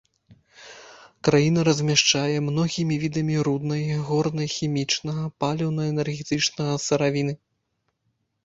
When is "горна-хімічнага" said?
4.09-5.23